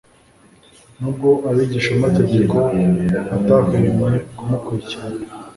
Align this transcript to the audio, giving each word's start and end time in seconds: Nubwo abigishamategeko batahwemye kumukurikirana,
Nubwo 0.99 1.29
abigishamategeko 1.49 2.55
batahwemye 3.29 4.15
kumukurikirana, 4.37 5.23